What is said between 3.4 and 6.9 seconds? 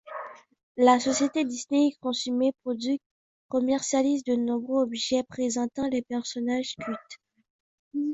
commercialise de nombreux objets présentant les personnages